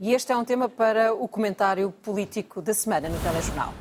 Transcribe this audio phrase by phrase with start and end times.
[0.00, 3.72] E este é um tema para o comentário político da semana no Telejornal.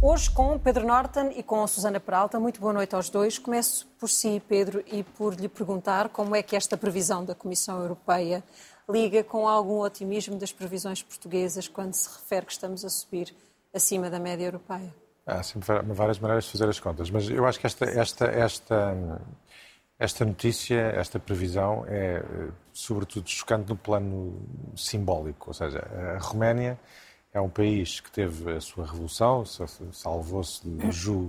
[0.00, 2.38] Hoje com Pedro Norton e com Susana Peralta.
[2.38, 3.38] Muito boa noite aos dois.
[3.38, 7.82] Começo por si, Pedro, e por lhe perguntar como é que esta previsão da Comissão
[7.82, 8.44] Europeia
[8.88, 13.34] liga com algum otimismo das previsões portuguesas quando se refere que estamos a subir
[13.74, 14.94] acima da média europeia.
[15.26, 19.20] Há sempre várias maneiras de fazer as contas, mas eu acho que esta, esta, esta,
[19.98, 22.22] esta notícia, esta previsão é,
[22.78, 24.40] sobretudo, chocante no plano
[24.76, 25.50] simbólico.
[25.50, 25.80] Ou seja,
[26.14, 26.78] a Roménia
[27.32, 29.44] é um país que teve a sua revolução,
[29.92, 31.26] salvou-se de Ju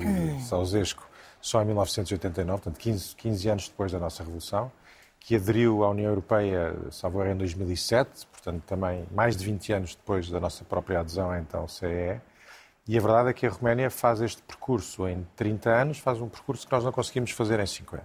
[0.48, 1.10] Ceausescu
[1.42, 4.72] só em 1989, portanto 15, 15 anos depois da nossa revolução,
[5.20, 10.30] que aderiu à União Europeia, salvo em 2007, portanto também mais de 20 anos depois
[10.30, 12.22] da nossa própria adesão à então CEE.
[12.88, 16.30] E a verdade é que a Roménia faz este percurso em 30 anos, faz um
[16.30, 18.04] percurso que nós não conseguimos fazer em 50.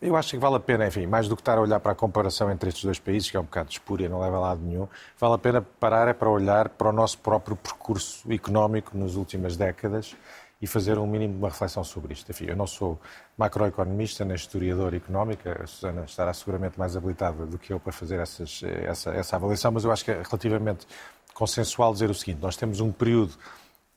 [0.00, 1.94] Eu acho que vale a pena, enfim, mais do que estar a olhar para a
[1.94, 4.88] comparação entre estes dois países, que é um bocado espúria, não leva a lado nenhum,
[5.18, 9.56] vale a pena parar é para olhar para o nosso próprio percurso económico nas últimas
[9.56, 10.16] décadas
[10.60, 12.30] e fazer um mínimo de uma reflexão sobre isto.
[12.30, 12.98] Enfim, eu não sou
[13.36, 18.18] macroeconomista nem historiador económico, a Susana estará seguramente mais habilitada do que eu para fazer
[18.18, 20.86] essas, essa, essa avaliação, mas eu acho que é relativamente
[21.34, 23.34] consensual dizer o seguinte: nós temos um período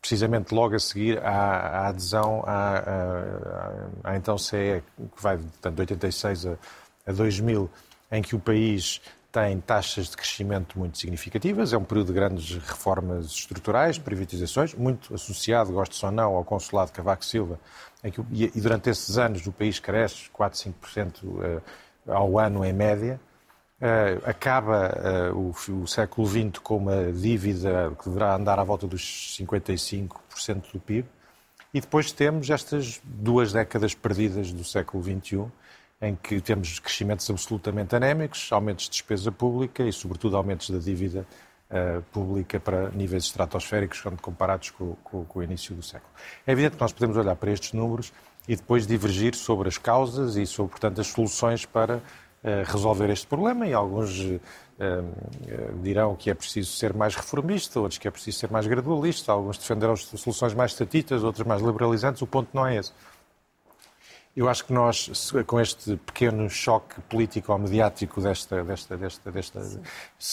[0.01, 2.79] precisamente logo a seguir à, à adesão à,
[4.03, 4.83] à, à, então CE,
[5.15, 6.57] que vai portanto, de 86 a,
[7.05, 7.69] a 2000,
[8.11, 8.99] em que o país
[9.31, 15.13] tem taxas de crescimento muito significativas, é um período de grandes reformas estruturais, privatizações, muito
[15.13, 17.57] associado, gosto ou não, ao consulado Cavaco Silva,
[18.03, 21.61] e durante esses anos o país cresce 4, 5% eh,
[22.07, 23.21] ao ano em média,
[23.81, 28.85] Uh, acaba uh, o, o, século XX com uma dívida que deverá andar à volta
[28.85, 31.09] dos 55% do PIB,
[31.73, 35.45] e depois temos estas duas décadas perdidas do século XXI,
[35.99, 41.25] em que temos crescimentos absolutamente anémicos, aumentos de despesa pública e, sobretudo, aumentos da dívida
[41.71, 46.11] uh, pública para níveis estratosféricos quando comparados com, com, com o início do século.
[46.45, 48.13] É evidente que nós podemos olhar para estes números
[48.47, 52.01] e depois divergir sobre as causas e sobre, portanto, as soluções para
[52.65, 54.19] resolver este problema e alguns
[54.81, 59.31] uh, dirão que é preciso ser mais reformista, outros que é preciso ser mais gradualista,
[59.31, 62.21] alguns defenderão soluções mais estatitas, outros mais liberalizantes.
[62.21, 62.91] O ponto não é esse.
[64.35, 69.81] Eu acho que nós, com este pequeno choque político ou mediático desta, desta, desta, desta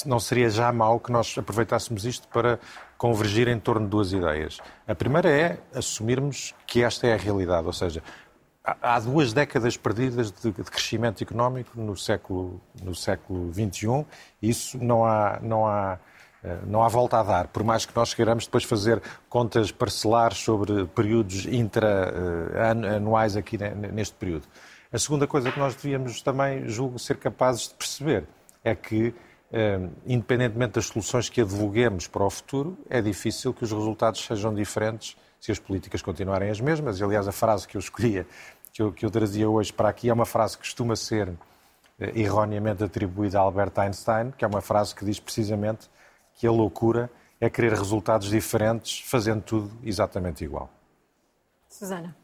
[0.06, 2.60] não seria já mal que nós aproveitássemos isto para
[2.96, 4.58] convergir em torno de duas ideias.
[4.86, 8.00] A primeira é assumirmos que esta é a realidade, ou seja,
[8.80, 14.04] há duas décadas perdidas de, de, crescimento económico no século, no século XXI.
[14.42, 15.98] Isso não há, não, há,
[16.42, 20.38] eh, não há volta a dar, por mais que nós queiramos depois fazer contas parcelares
[20.38, 23.56] sobre períodos intra-anuais aqui
[23.92, 24.46] neste período.
[24.92, 28.24] A segunda coisa que nós devíamos também, julgo, ser capazes de perceber
[28.64, 29.14] é que,
[29.52, 34.54] eh, independentemente das soluções que advoguemos para o futuro, é difícil que os resultados sejam
[34.54, 37.00] diferentes se as políticas continuarem as mesmas.
[37.00, 38.26] Aliás, a frase que eu escolhia
[38.78, 41.28] que eu, que eu trazia hoje para aqui é uma frase que costuma ser
[41.98, 45.90] eh, erroneamente atribuída a Albert Einstein, que é uma frase que diz precisamente
[46.34, 50.70] que a loucura é querer resultados diferentes fazendo tudo exatamente igual.
[51.68, 52.14] Susana.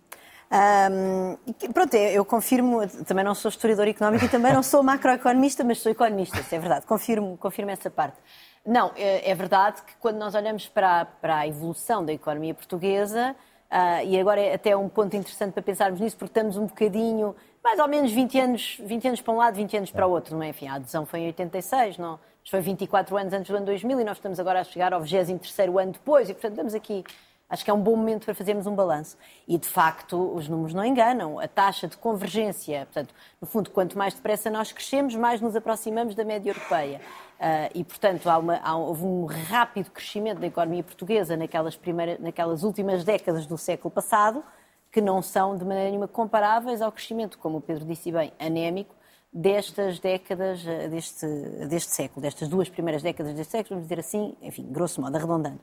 [0.93, 1.37] Um,
[1.73, 5.91] pronto, eu confirmo, também não sou historiador económico e também não sou macroeconomista, mas sou
[5.91, 8.17] economista, isso é verdade, confirmo, confirmo essa parte.
[8.65, 13.35] Não, é, é verdade que quando nós olhamos para, para a evolução da economia portuguesa,
[13.75, 17.35] Uh, e agora é até um ponto interessante para pensarmos nisso, porque estamos um bocadinho,
[17.63, 20.37] mais ou menos 20 anos, 20 anos para um lado, 20 anos para o outro,
[20.37, 20.51] não é?
[20.51, 22.21] Enfim, a adesão foi em 86, não?
[22.49, 25.83] foi 24 anos antes do ano 2000 e nós estamos agora a chegar ao 23º
[25.83, 27.03] ano depois e, portanto, estamos aqui
[27.49, 29.17] Acho que é um bom momento para fazermos um balanço.
[29.47, 31.39] E, de facto, os números não enganam.
[31.39, 36.15] A taxa de convergência, portanto, no fundo, quanto mais depressa nós crescemos, mais nos aproximamos
[36.15, 37.01] da média europeia.
[37.35, 42.19] Uh, e, portanto, há uma, há, houve um rápido crescimento da economia portuguesa naquelas, primeiras,
[42.21, 44.43] naquelas últimas décadas do século passado,
[44.91, 48.95] que não são de maneira nenhuma comparáveis ao crescimento, como o Pedro disse bem, anémico,
[49.33, 51.27] destas décadas, ah, deste,
[51.69, 55.61] deste século, destas duas primeiras décadas deste século, vamos dizer assim, enfim, grosso modo, arredondando.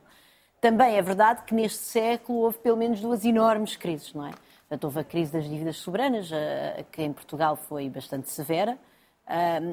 [0.60, 4.32] Também é verdade que neste século houve pelo menos duas enormes crises, não é?
[4.68, 6.30] Portanto, houve a crise das dívidas soberanas,
[6.92, 8.78] que em Portugal foi bastante severa,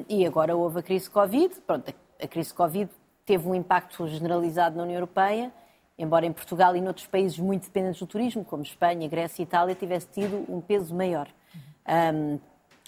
[0.08, 1.54] e agora houve a crise Covid.
[1.66, 2.90] Pronto, a crise Covid
[3.24, 5.52] teve um impacto generalizado na União Europeia,
[5.98, 9.74] embora em Portugal e noutros países muito dependentes do turismo, como Espanha, Grécia e Itália,
[9.74, 11.28] tivesse tido um peso maior.
[12.14, 12.38] Um,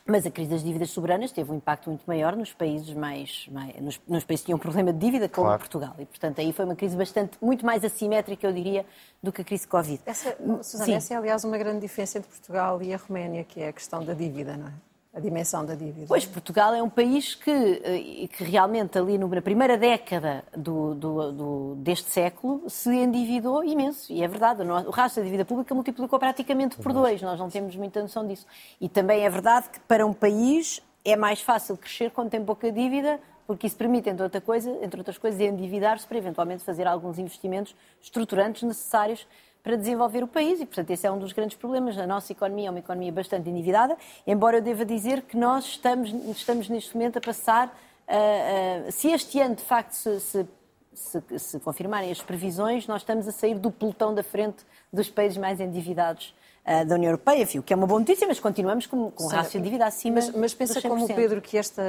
[0.04, 3.80] mas a crise das dívidas soberanas teve um impacto muito maior nos países mais, mais
[3.80, 5.60] nos, nos, países que tinham um problema de dívida, como claro.
[5.60, 5.94] Portugal.
[5.98, 8.84] E, portanto, aí foi uma crise bastante, muito mais assimétrica, eu diria,
[9.22, 10.00] do que a crise Covid.
[10.04, 13.68] Essa, Susana, essa é, aliás, uma grande diferença entre Portugal e a Roménia, que é
[13.68, 14.72] a questão da dívida, não é?
[15.14, 16.06] A dimensão da dívida.
[16.08, 21.32] Pois, Portugal é um país que, eh, que realmente ali na primeira década do, do,
[21.32, 24.10] do, deste século se endividou imenso.
[24.10, 27.20] E é verdade, o rastro da dívida pública multiplicou praticamente por dois.
[27.20, 28.46] Nós não temos muita noção disso.
[28.80, 32.72] E também é verdade que para um país é mais fácil crescer quando tem pouca
[32.72, 37.18] dívida, porque isso permite, entre, outra coisa, entre outras coisas, endividar-se para eventualmente fazer alguns
[37.18, 39.26] investimentos estruturantes necessários
[39.62, 41.96] para desenvolver o país e, portanto, esse é um dos grandes problemas.
[41.96, 46.12] A nossa economia é uma economia bastante endividada, embora eu deva dizer que nós estamos,
[46.36, 50.46] estamos neste momento a passar, uh, uh, se este ano de facto se, se,
[50.92, 55.38] se, se, confirmarem as previsões, nós estamos a sair do pelotão da frente dos países
[55.38, 56.34] mais endividados
[56.66, 59.60] uh, da União Europeia, o que é uma boa notícia, mas continuamos com, com rácio
[59.60, 61.82] de dívida acima Mas, mas pensa como, Pedro, que esta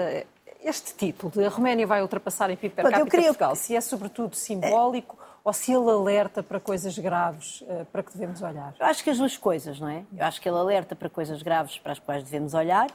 [0.64, 3.18] este título de a Roménia vai ultrapassar em PIB per capita.
[3.18, 8.14] Portugal, se é sobretudo simbólico ou se ele alerta para coisas graves uh, para que
[8.14, 8.74] devemos olhar?
[8.80, 10.06] Eu acho que as duas coisas, não é?
[10.16, 12.88] Eu acho que ele alerta para coisas graves para as quais devemos olhar,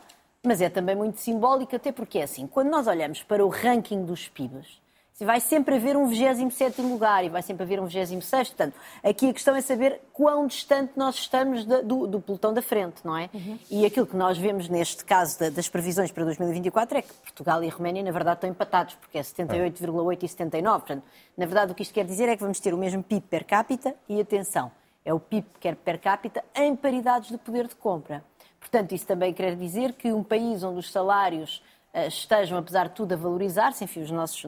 [0.45, 4.05] mas é também muito simbólico, até porque é assim, quando nós olhamos para o ranking
[4.05, 4.81] dos PIBs,
[5.25, 8.49] vai sempre haver um 27 lugar e vai sempre haver um 26.
[8.49, 13.05] Portanto, aqui a questão é saber quão distante nós estamos do, do pelotão da frente,
[13.05, 13.29] não é?
[13.35, 13.59] Uhum.
[13.71, 17.63] E aquilo que nós vemos neste caso da, das previsões para 2024 é que Portugal
[17.65, 20.79] e a Roménia, na verdade, estão empatados, porque é 78,8 e 79.
[20.87, 21.05] Portanto,
[21.37, 23.45] na verdade, o que isto quer dizer é que vamos ter o mesmo PIB per
[23.45, 24.71] capita e, atenção,
[25.05, 28.23] é o PIB quer per capita em paridades de poder de compra.
[28.61, 31.63] Portanto, isso também quer dizer que um país onde os salários
[31.95, 34.45] uh, estejam, apesar de tudo, a valorizar-se, enfim, os nossos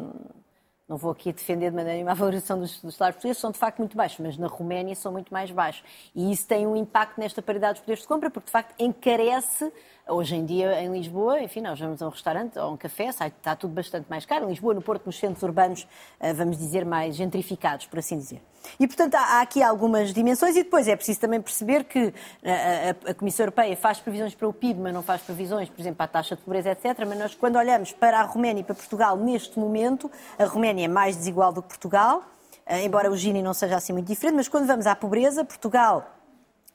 [0.91, 3.59] não vou aqui defender de maneira nenhuma a valorização dos, dos salários portugueses, são de
[3.59, 5.85] facto muito baixos, mas na Roménia são muito mais baixos.
[6.17, 9.73] E isso tem um impacto nesta paridade dos poderes de compra, porque de facto encarece
[10.11, 13.11] Hoje em dia, em Lisboa, enfim, nós vamos a um restaurante ou a um café,
[13.11, 14.47] está tudo bastante mais caro.
[14.47, 15.87] Em Lisboa, no Porto, nos centros urbanos,
[16.19, 18.43] eh, vamos dizer, mais gentrificados, por assim dizer.
[18.79, 22.13] E, portanto, há aqui algumas dimensões e depois é preciso também perceber que
[22.43, 25.99] eh, a Comissão Europeia faz previsões para o PIB, mas não faz previsões, por exemplo,
[25.99, 27.05] para a taxa de pobreza, etc.
[27.07, 30.89] Mas nós, quando olhamos para a Roménia e para Portugal, neste momento, a Roménia é
[30.89, 32.23] mais desigual do que Portugal,
[32.67, 36.17] eh, embora o Gini não seja assim muito diferente, mas quando vamos à pobreza, Portugal,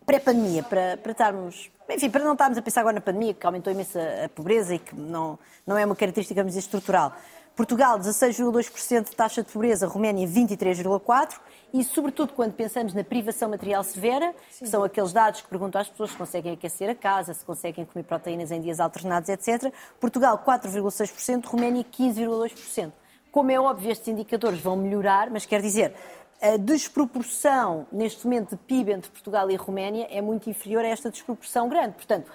[0.06, 3.72] pré-pandemia, para, para estarmos enfim, para não estarmos a pensar agora na pandemia, que aumentou
[3.72, 5.38] imenso a pobreza e que não,
[5.68, 7.14] não é uma característica, vamos dizer, estrutural.
[7.56, 11.40] Portugal, 16,2% de taxa de pobreza, Roménia, 23,4%,
[11.74, 14.66] e, sobretudo, quando pensamos na privação material severa, Sim.
[14.66, 17.86] que são aqueles dados que perguntam às pessoas se conseguem aquecer a casa, se conseguem
[17.86, 19.72] comer proteínas em dias alternados, etc.
[20.00, 22.92] Portugal, 4,6%, Roménia, 15,2%.
[23.36, 25.94] Como é óbvio, estes indicadores vão melhorar, mas quer dizer,
[26.42, 31.12] a desproporção, neste momento, de PIB entre Portugal e Roménia é muito inferior a esta
[31.12, 31.96] desproporção grande.
[31.96, 32.32] Portanto,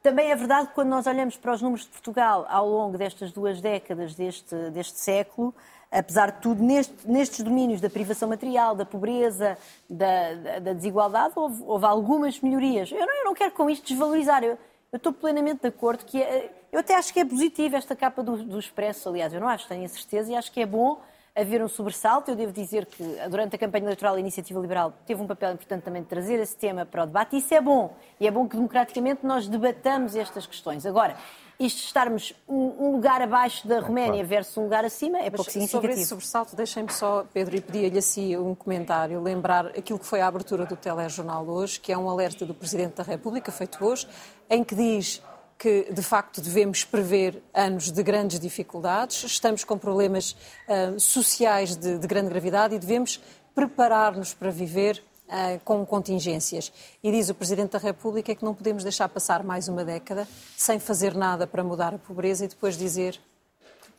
[0.00, 3.32] também é verdade que quando nós olhamos para os números de Portugal ao longo destas
[3.32, 5.52] duas décadas deste, deste século,
[5.90, 9.58] apesar de tudo, neste, nestes domínios da privação material, da pobreza,
[9.90, 12.92] da, da, da desigualdade, houve, houve, algumas melhorias.
[12.92, 14.44] Eu não, eu não, quero com isto desvalorizar.
[14.44, 14.56] Eu,
[14.92, 18.20] eu estou plenamente de acordo que é, eu até acho que é positivo esta capa
[18.20, 21.00] do, do Expresso, aliás, eu não acho, tenho a certeza, e acho que é bom
[21.32, 22.32] haver um sobressalto.
[22.32, 23.00] Eu devo dizer que
[23.30, 26.56] durante a campanha eleitoral a Iniciativa Liberal teve um papel importante também de trazer esse
[26.56, 27.36] tema para o debate.
[27.36, 27.94] E isso é bom.
[28.18, 30.84] E é bom que democraticamente nós debatamos estas questões.
[30.84, 31.16] Agora,
[31.60, 34.26] isto estarmos um, lugar abaixo da Roménia claro.
[34.26, 35.70] versus um lugar acima é pouco significativo.
[35.70, 40.20] Sobre esse sobressalto, deixem-me só, Pedro, e pedir-lhe assim um comentário, lembrar aquilo que foi
[40.20, 44.08] a abertura do telejornal hoje, que é um alerta do Presidente da República, feito hoje,
[44.50, 45.22] em que diz
[45.58, 50.36] que de facto devemos prever anos de grandes dificuldades, estamos com problemas
[50.68, 53.20] uh, sociais de, de, grande gravidade e devemos
[53.54, 56.72] preparar-nos para viver uh, com contingências.
[57.02, 60.78] E diz o Presidente da República que não podemos deixar passar mais uma década sem
[60.78, 63.20] fazer nada para mudar a pobreza e depois dizer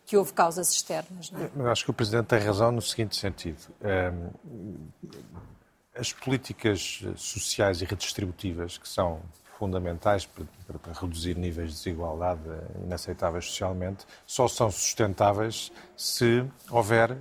[0.05, 1.31] que houve causas externas.
[1.31, 1.71] Não é?
[1.71, 3.57] Acho que o Presidente tem razão no seguinte sentido.
[5.95, 9.21] As políticas sociais e redistributivas que são
[9.57, 10.45] fundamentais para,
[10.79, 12.41] para, reduzir níveis de desigualdade
[12.83, 17.17] inaceitáveis socialmente, só são sustentáveis se houver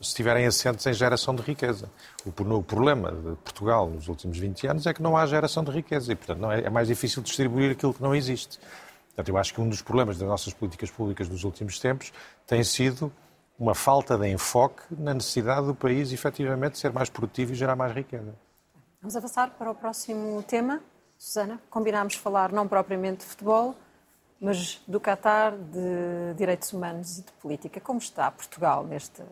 [0.00, 1.90] se estiverem assentes em geração de riqueza.
[2.24, 5.70] O, o, problema de Portugal nos últimos 20 anos é que não há geração de
[5.70, 8.58] riqueza e, portanto, é, é mais difícil distribuir aquilo que não existe.
[9.08, 12.12] Portanto, eu acho que um dos problemas das nossas políticas públicas dos últimos tempos
[12.46, 13.12] tem sido
[13.58, 17.94] uma falta de enfoque na necessidade do país, efetivamente, ser mais produtivo e gerar mais
[17.94, 18.34] riqueza.
[19.02, 20.80] Vamos avançar para o próximo tema.
[21.20, 23.74] Susana, combinámos falar não propriamente de futebol,
[24.40, 27.78] mas do Qatar, de direitos humanos e de política.
[27.78, 29.22] Como está Portugal neste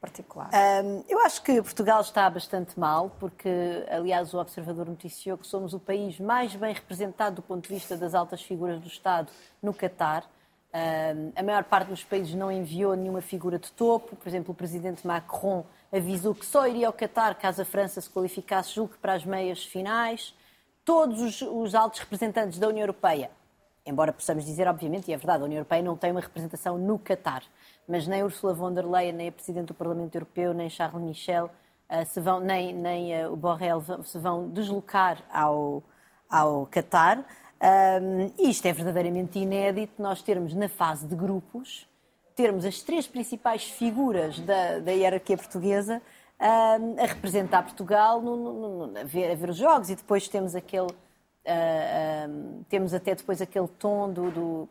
[0.00, 0.50] particular?
[0.52, 3.48] Um, eu acho que Portugal está bastante mal, porque,
[3.88, 7.96] aliás, o Observador noticiou que somos o país mais bem representado do ponto de vista
[7.96, 9.30] das altas figuras do Estado
[9.62, 10.24] no Qatar.
[10.74, 14.16] Um, a maior parte dos países não enviou nenhuma figura de topo.
[14.16, 18.10] Por exemplo, o presidente Macron avisou que só iria ao Qatar caso a França se
[18.10, 20.34] qualificasse, julgo que para as meias finais
[20.88, 23.30] todos os, os altos representantes da União Europeia,
[23.84, 26.98] embora possamos dizer, obviamente, e é verdade, a União Europeia não tem uma representação no
[26.98, 27.42] Qatar,
[27.86, 31.50] mas nem Ursula von der Leyen, nem a Presidente do Parlamento Europeu, nem Charles Michel,
[31.90, 35.82] uh, se vão, nem, nem uh, o Borrell se vão deslocar ao,
[36.26, 37.18] ao Qatar.
[37.20, 41.86] Um, isto é verdadeiramente inédito, nós termos na fase de grupos,
[42.34, 46.00] termos as três principais figuras da, da hierarquia portuguesa
[46.38, 50.54] a representar Portugal no, no, no, a, ver, a, ver, os jogos e depois temos
[50.54, 54.68] aquele uh, um, temos até depois aquele tom do, do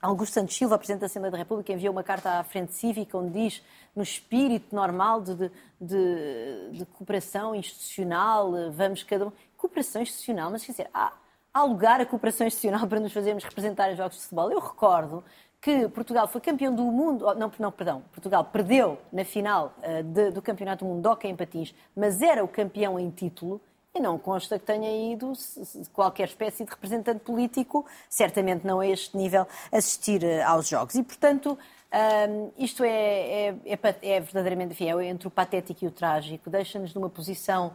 [0.00, 3.30] Augusto Santos Silva, Presidente da Assembleia da República, enviou uma carta à Frente Cívica onde
[3.30, 3.62] diz,
[3.96, 9.32] no espírito normal de, de, de, de cooperação institucional, vamos cada um.
[9.56, 11.10] Cooperação institucional, mas quer dizer, há,
[11.52, 14.52] há lugar a cooperação institucional para nos fazermos representar em jogos de futebol.
[14.52, 15.24] Eu recordo
[15.64, 20.30] que Portugal foi campeão do mundo, não, não perdão, Portugal perdeu na final uh, de,
[20.30, 23.58] do Campeonato do Mundo Hockey em Patins, mas era o campeão em título
[23.94, 25.32] e não consta que tenha ido
[25.94, 30.96] qualquer espécie de representante político, certamente não a este nível, assistir eh, aos jogos.
[30.96, 31.56] E, portanto,
[32.28, 36.50] um, isto é, é, é, é, verdadeiramente, enfim, é entre o patético e o trágico.
[36.50, 37.72] Deixa-nos numa posição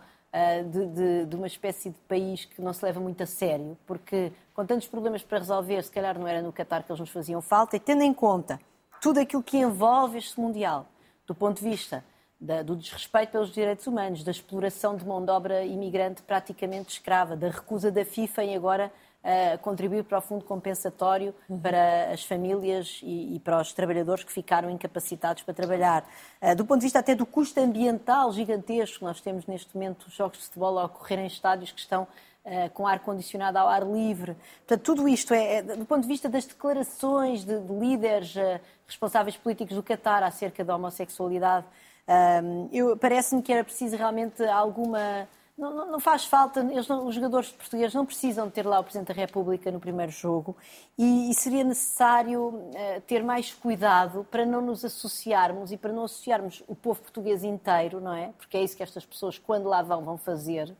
[0.63, 4.31] de, de, de, uma espécie de país que não se leva muito a sério, porque
[4.53, 7.41] com tantos problemas para resolver, se calhar não era no Qatar que eles nos faziam
[7.41, 8.59] falta, e tendo em conta
[9.01, 10.85] tudo aquilo que envolve este Mundial,
[11.25, 12.03] do ponto de vista
[12.39, 17.35] da, do desrespeito pelos direitos humanos, da exploração de mão de obra imigrante praticamente escrava,
[17.35, 18.91] da recusa da FIFA em agora
[19.23, 21.59] uh, contribuir para o fundo compensatório uhum.
[21.59, 26.05] para as famílias e, e, para os trabalhadores que ficaram incapacitados para trabalhar.
[26.41, 30.37] Uh, do ponto de vista até do custo ambiental gigantesco, nós temos neste momento jogos
[30.37, 32.07] de futebol a ocorrer em estádios que estão
[32.41, 34.35] Uh, com ar-condicionado ao ar livre.
[34.59, 38.59] Portanto, tudo isto é, é, do ponto de vista das declarações de, de líderes uh,
[38.87, 41.67] responsáveis políticos do Qatar acerca da homossexualidade,
[42.09, 45.27] um, Parece-me que era preciso realmente alguma.
[45.59, 49.13] Não, não faz falta, não, os jogadores portugueses não precisam ter lá o Presidente da
[49.13, 50.55] República no primeiro jogo
[50.97, 56.05] e, e seria necessário uh, ter mais cuidado para não nos associarmos e para não
[56.05, 58.31] associarmos o povo português inteiro, não é?
[58.37, 60.73] Porque é isso que estas pessoas, quando lá vão, vão fazer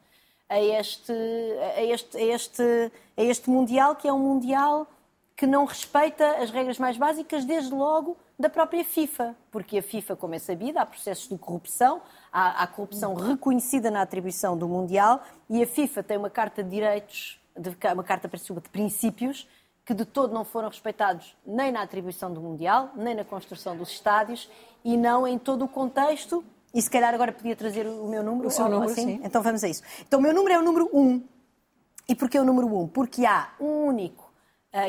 [0.47, 4.87] a este, a este, a este, a este Mundial, que é um Mundial
[5.35, 10.15] que não respeita as regras mais básicas, desde logo da própria FIFA, porque a FIFA,
[10.15, 15.61] como é sabido, há processos de corrupção, há, corrupção reconhecida na atribuição do Mundial e
[15.61, 19.47] a FIFA tem uma carta de direitos, de, uma carta de princípios
[19.85, 23.89] que de todo não foram respeitados nem na atribuição do Mundial, nem na construção dos
[23.89, 24.49] estádios
[24.83, 26.43] e não em todo o contexto.
[26.73, 28.47] E se calhar agora podia trazer o meu número.
[28.47, 29.17] O seu número, assim?
[29.17, 29.21] sim.
[29.23, 29.81] Então vamos a isso.
[30.07, 31.23] Então o meu número é o número 1.
[32.07, 32.87] E porquê o número 1?
[32.89, 34.28] Porque há um único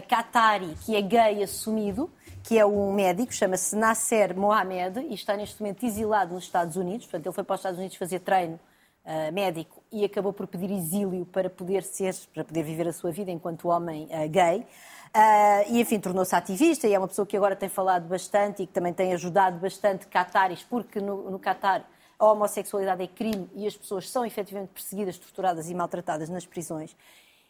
[0.08, 2.10] Qatari, que é gay assumido,
[2.42, 7.06] que é um médico, chama-se Nasser Mohamed, e está neste momento exilado nos Estados Unidos.
[7.06, 8.58] Portanto, ele foi para os Estados Unidos fazer treino
[9.04, 13.10] uh, médico e acabou por pedir exílio para poder ser, para poder viver a sua
[13.10, 14.60] vida enquanto homem uh, gay.
[14.60, 18.66] Uh, e, enfim, tornou-se ativista e é uma pessoa que agora tem falado bastante e
[18.66, 23.66] que também tem ajudado bastante cataris, porque no, no Catar a homossexualidade é crime e
[23.66, 26.94] as pessoas são efetivamente perseguidas, torturadas e maltratadas nas prisões.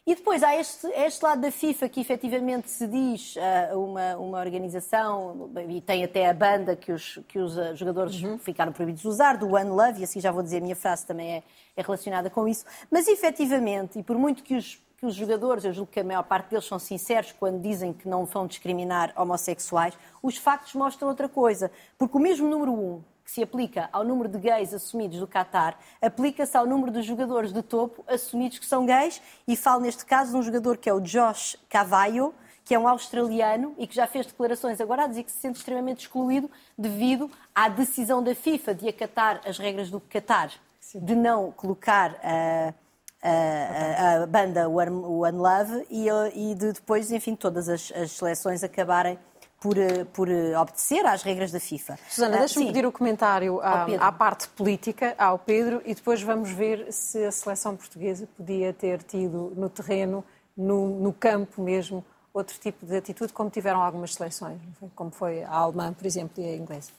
[0.05, 4.39] E depois há este, este lado da FIFA que efetivamente se diz uh, uma, uma
[4.39, 8.39] organização, e tem até a banda que os, que os uh, jogadores uhum.
[8.39, 11.05] ficaram proibidos de usar, do One Love, e assim já vou dizer, a minha frase
[11.05, 11.43] também é,
[11.77, 12.65] é relacionada com isso.
[12.89, 16.23] Mas efetivamente, e por muito que os, que os jogadores, eu julgo que a maior
[16.23, 21.29] parte deles são sinceros quando dizem que não vão discriminar homossexuais, os factos mostram outra
[21.29, 21.71] coisa.
[21.97, 25.77] Porque o mesmo número um que se aplica ao número de gays assumidos do Qatar,
[26.01, 30.31] aplica-se ao número de jogadores de topo assumidos que são gays, e falo neste caso
[30.31, 32.35] de um jogador que é o Josh Cavallo,
[32.65, 35.59] que é um australiano e que já fez declarações agora a dizer que se sente
[35.59, 40.51] extremamente excluído devido à decisão da FIFA de acatar as regras do Qatar,
[40.93, 42.73] de não colocar a,
[43.23, 49.17] a, a banda One Love e, e de depois, enfim, todas as, as seleções acabarem
[49.61, 51.97] por, eh, por eh, obedecer às regras da FIFA.
[52.09, 56.49] Susana, uh, deixa-me pedir o comentário à, à, parte política, ao Pedro, e depois vamos
[56.51, 60.25] ver se a seleção portuguesa podia ter tido no terreno,
[60.57, 62.03] no, no campo mesmo,
[62.33, 64.59] outro tipo de atitude, como tiveram algumas seleções,
[64.95, 66.89] como foi a alemã, por exemplo, e a inglesa.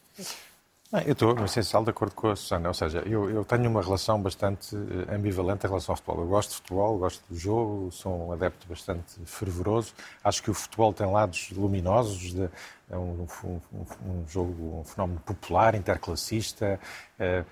[1.07, 2.69] Eu estou, no essencial, de acordo com a Susana.
[2.69, 6.21] Ou seja, eu, eu, tenho uma relação bastante eh, ambivalente em relação ao futebol.
[6.21, 9.95] Eu gosto de futebol, gosto do jogo, sou um adepto bastante fervoroso.
[10.23, 12.43] Acho que o futebol tem lados luminosos, de,
[12.91, 13.61] é um, um,
[14.05, 16.79] um, jogo, um fenómeno popular, interclassista,
[17.19, 17.43] é,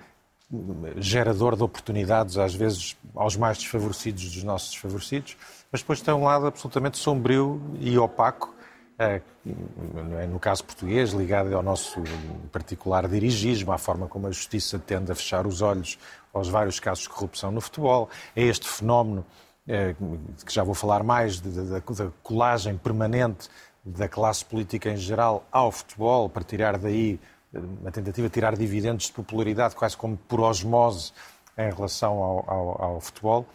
[0.97, 5.35] gerador de oportunidades, às vezes, aos mais desfavorecidos dos nossos desfavorecidos.
[5.71, 8.53] Mas depois tem um lado absolutamente sombrio e opaco
[10.29, 12.01] no caso português, ligado ao nosso
[12.51, 15.97] particular dirigismo, à forma como a justiça tende a fechar os olhos
[16.33, 19.25] aos vários casos de corrupção no futebol, a este fenómeno
[20.45, 21.81] que já vou falar mais, da
[22.23, 23.49] colagem permanente
[23.83, 27.19] da classe política em geral ao futebol, para tirar daí
[27.53, 31.11] uma tentativa de tirar dividendos de popularidade, quase como por osmose
[31.57, 33.45] em relação ao, ao, ao futebol.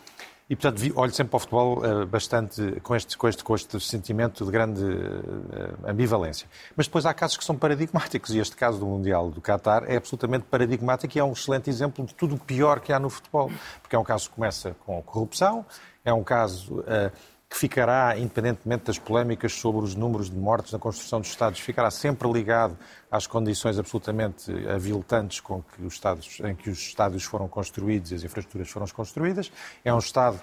[0.49, 3.81] E, portanto, olho sempre para o futebol uh, bastante com este, com, este, com este
[3.81, 6.47] sentimento de grande uh, ambivalência.
[6.77, 9.97] Mas depois há casos que são paradigmáticos, e este caso do Mundial do Qatar é
[9.97, 13.51] absolutamente paradigmático e é um excelente exemplo de tudo o pior que há no futebol.
[13.83, 15.67] Porque é um caso que começa com corrupção,
[16.05, 16.81] é um caso.
[16.81, 21.61] Uh, que ficará, independentemente das polémicas sobre os números de mortes na construção dos Estados,
[21.61, 22.77] ficará sempre ligado
[23.11, 28.17] às condições absolutamente aviltantes com que os Estados, em que os estádios foram construídos e
[28.17, 29.53] as infraestruturas foram construídas.
[29.85, 30.41] É um Estado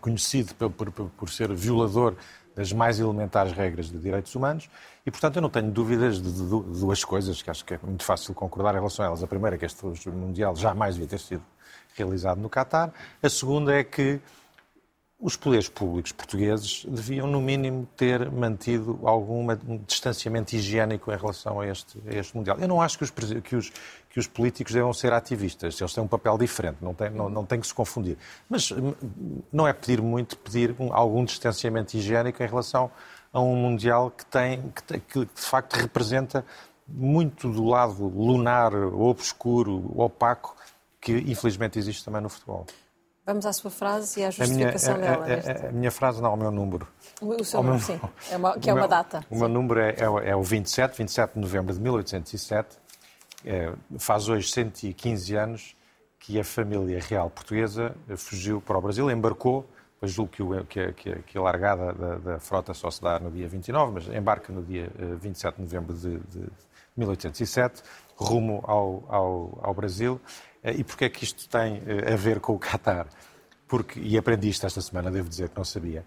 [0.00, 2.16] conhecido por, por, por ser violador
[2.54, 4.70] das mais elementares regras de direitos humanos
[5.04, 8.32] e, portanto, eu não tenho dúvidas de duas coisas que acho que é muito fácil
[8.34, 9.22] concordar em relação a elas.
[9.22, 11.44] A primeira é que este Mundial jamais devia ter sido
[11.94, 12.92] realizado no Catar.
[13.22, 14.20] A segunda é que
[15.18, 19.46] os poderes públicos portugueses deviam, no mínimo, ter mantido algum
[19.86, 22.58] distanciamento higiênico em relação a este, a este Mundial.
[22.58, 23.72] Eu não acho que os, que, os,
[24.10, 27.46] que os, políticos devam ser ativistas, eles têm um papel diferente, não tem, não, não
[27.46, 28.18] tem que se confundir.
[28.48, 28.92] Mas hum,
[29.50, 32.90] não é pedir muito, pedir algum distanciamento higiênico em relação
[33.32, 36.44] a um Mundial que, tem, que, que de facto representa
[36.86, 40.54] muito do lado lunar, obscuro, opaco,
[41.00, 42.66] que infelizmente existe também no futebol.
[43.26, 45.26] Vamos à sua frase e à justificação a minha, dela.
[45.26, 46.86] A, a, a, minha frase não, o meu número.
[47.20, 48.00] O, o seu número, sim.
[48.30, 49.26] É uma, que é uma data.
[49.28, 52.78] O meu número é, é, é, o 27, 27 de novembro de 1807.
[53.44, 55.76] É, faz hoje 115 anos
[56.20, 59.68] que a família real portuguesa fugiu para o Brasil, embarcou,
[59.98, 63.18] pois julgo que, o, que, que, que a largada da, da, frota só se dá
[63.18, 64.90] no dia 29, mas embarca no dia
[65.20, 66.48] 27 eh, de novembro de, de
[66.96, 67.82] 1807,
[68.16, 70.20] rumo ao, ao, ao Brasil.
[70.62, 73.06] Eh, e porquê é que isto tem eh, a ver com o Qatar?
[73.68, 76.04] Porque, e aprendi isto esta semana, devo dizer que não sabia,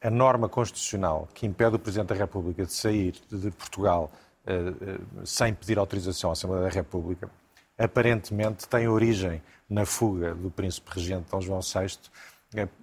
[0.00, 4.10] a norma constitucional que impede o Presidente da República de sair de Portugal
[4.46, 7.30] uh, sem pedir autorização à Assembleia da República,
[7.78, 11.98] aparentemente tem origem na fuga do Príncipe Regente Dom João VI,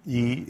[0.06, 0.48] e,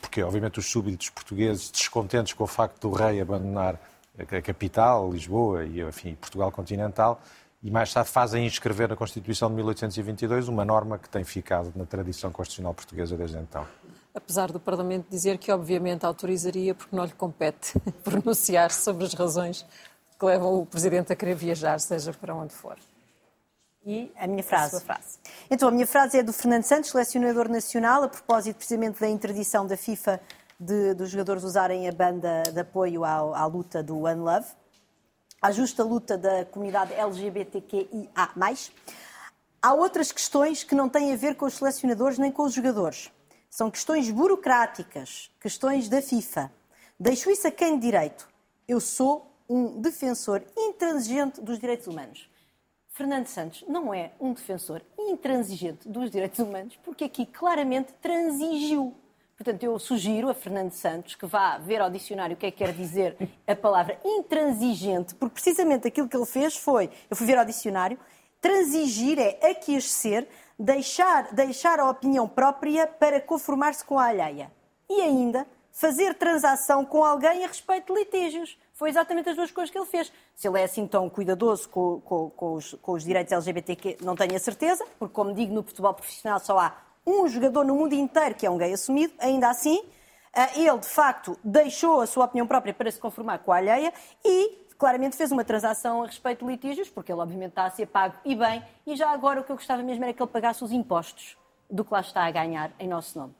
[0.00, 3.80] porque, obviamente, os súbditos portugueses, descontentes com o facto do rei abandonar
[4.16, 7.20] a capital, Lisboa e, enfim, Portugal continental,
[7.64, 11.86] e mais tarde fazem inscrever na Constituição de 1822 uma norma que tem ficado na
[11.86, 13.66] tradição constitucional portuguesa desde então.
[14.14, 17.72] Apesar do Parlamento dizer que, obviamente, autorizaria porque não lhe compete
[18.04, 19.64] pronunciar sobre as razões
[20.18, 22.76] que levam o Presidente a querer viajar, seja para onde for.
[23.86, 24.76] E a minha frase.
[24.76, 25.18] A frase.
[25.50, 29.66] Então, a minha frase é do Fernando Santos, selecionador nacional, a propósito precisamente da interdição
[29.66, 30.20] da FIFA
[30.60, 34.46] de, dos jogadores usarem a banda de apoio à, à luta do One Love
[35.44, 38.08] à justa luta da comunidade LGBTQIA.
[39.60, 43.12] Há outras questões que não têm a ver com os selecionadores nem com os jogadores.
[43.50, 46.50] São questões burocráticas, questões da FIFA.
[46.98, 48.26] Deixo isso a quem de direito.
[48.66, 52.26] Eu sou um defensor intransigente dos direitos humanos.
[52.88, 58.94] Fernando Santos não é um defensor intransigente dos direitos humanos porque aqui claramente transigiu.
[59.36, 62.58] Portanto, eu sugiro a Fernando Santos que vá ver ao dicionário o que é que
[62.58, 63.16] quer dizer
[63.46, 67.98] a palavra intransigente, porque precisamente aquilo que ele fez foi, eu fui ver ao dicionário,
[68.40, 74.52] transigir é aquecer, deixar, deixar a opinião própria para conformar-se com a alheia.
[74.88, 78.56] E ainda, fazer transação com alguém a respeito de litígios.
[78.72, 80.12] Foi exatamente as duas coisas que ele fez.
[80.34, 84.14] Se ele é assim tão cuidadoso com, com, com, os, com os direitos LGBTQ, não
[84.14, 87.94] tenho a certeza, porque, como digo, no futebol profissional só há um jogador no mundo
[87.94, 89.82] inteiro que é um gay assumido, ainda assim,
[90.34, 93.92] eh, ele de facto deixou a sua opinião própria para se conformar com a alheia
[94.24, 97.86] e claramente fez uma transação a respeito de litígios, porque ele obviamente está a ser
[97.86, 100.64] pago e bem, e já agora o que eu gostava mesmo era que ele pagasse
[100.64, 101.36] os impostos
[101.70, 103.34] do que lá está a ganhar em nosso nome.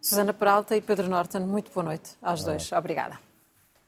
[0.00, 2.70] Susana Peralta e Pedro Norton, muito boa noite aos dois.
[2.72, 3.27] Obrigada.